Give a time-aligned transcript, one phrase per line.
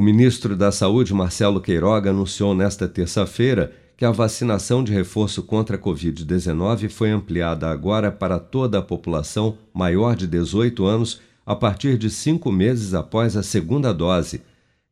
[0.00, 5.76] O ministro da Saúde, Marcelo Queiroga, anunciou nesta terça-feira que a vacinação de reforço contra
[5.76, 11.98] a Covid-19 foi ampliada agora para toda a população maior de 18 anos a partir
[11.98, 14.40] de cinco meses após a segunda dose.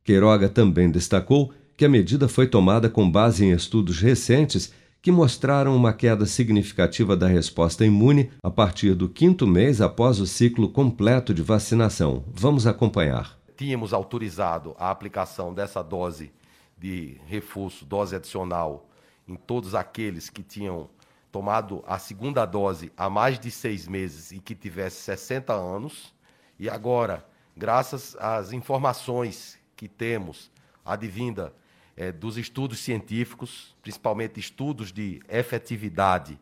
[0.03, 4.71] Queiroga também destacou que a medida foi tomada com base em estudos recentes
[5.01, 10.27] que mostraram uma queda significativa da resposta imune a partir do quinto mês após o
[10.27, 12.23] ciclo completo de vacinação.
[12.31, 13.38] Vamos acompanhar.
[13.59, 16.31] Tínhamos autorizado a aplicação dessa dose
[16.77, 18.87] de reforço, dose adicional,
[19.27, 20.89] em todos aqueles que tinham
[21.29, 26.15] tomado a segunda dose há mais de seis meses e que tivesse 60 anos.
[26.57, 30.49] E agora, graças às informações que temos,
[30.85, 31.53] advinda
[31.97, 36.39] é, dos estudos científicos, principalmente estudos de efetividade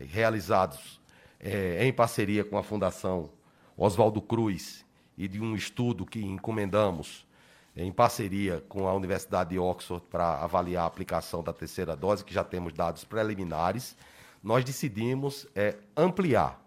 [0.00, 0.98] realizados
[1.38, 3.28] é, em parceria com a Fundação
[3.76, 4.82] Oswaldo Cruz
[5.16, 7.26] e de um estudo que encomendamos
[7.76, 12.32] em parceria com a Universidade de Oxford para avaliar a aplicação da terceira dose, que
[12.32, 13.96] já temos dados preliminares,
[14.42, 16.60] nós decidimos é, ampliar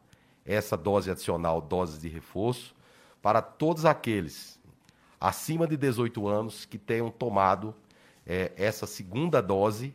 [0.46, 2.76] essa dose adicional, dose de reforço,
[3.22, 4.60] para todos aqueles
[5.20, 7.74] acima de 18 anos que tenham tomado
[8.26, 9.94] é, essa segunda dose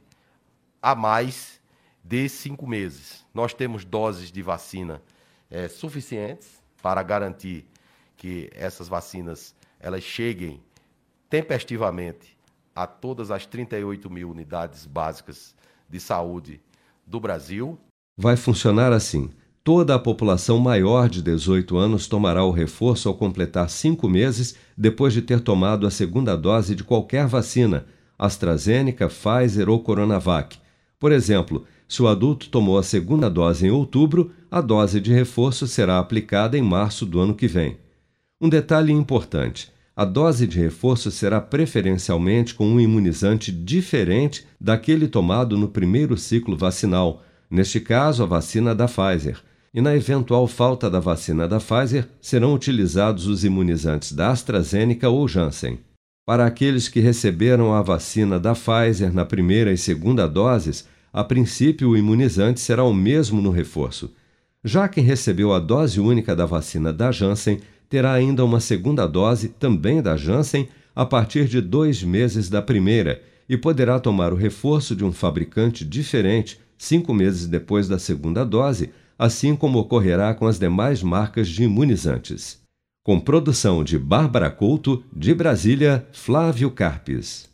[0.81, 1.61] a mais
[2.03, 3.25] de cinco meses.
[3.33, 5.03] Nós temos doses de vacina
[5.50, 7.66] é, suficientes para garantir
[8.17, 10.61] que essas vacinas elas cheguem
[11.29, 12.37] tempestivamente
[12.75, 15.55] a todas as 38 mil unidades básicas
[15.89, 16.61] de saúde
[17.07, 17.79] do Brasil.
[18.17, 19.31] Vai funcionar assim.
[19.65, 25.13] Toda a população maior de 18 anos tomará o reforço ao completar cinco meses depois
[25.13, 27.87] de ter tomado a segunda dose de qualquer vacina,
[28.19, 30.59] AstraZeneca, Pfizer ou Coronavac.
[30.99, 35.67] Por exemplo, se o adulto tomou a segunda dose em outubro, a dose de reforço
[35.67, 37.77] será aplicada em março do ano que vem.
[38.43, 45.57] Um detalhe importante: a dose de reforço será preferencialmente com um imunizante diferente daquele tomado
[45.57, 49.39] no primeiro ciclo vacinal, neste caso, a vacina da Pfizer.
[49.72, 55.28] E na eventual falta da vacina da Pfizer, serão utilizados os imunizantes da AstraZeneca ou
[55.28, 55.78] Janssen.
[56.27, 61.91] Para aqueles que receberam a vacina da Pfizer na primeira e segunda doses, a princípio
[61.91, 64.12] o imunizante será o mesmo no reforço.
[64.65, 67.61] Já quem recebeu a dose única da vacina da Janssen
[67.92, 70.66] terá ainda uma segunda dose, também da Janssen,
[70.97, 75.84] a partir de dois meses da primeira e poderá tomar o reforço de um fabricante
[75.84, 78.88] diferente cinco meses depois da segunda dose,
[79.19, 82.62] assim como ocorrerá com as demais marcas de imunizantes.
[83.04, 87.47] Com produção de Bárbara Couto, de Brasília, Flávio Carpes.